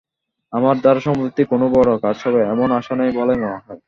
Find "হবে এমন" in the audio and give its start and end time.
2.25-2.69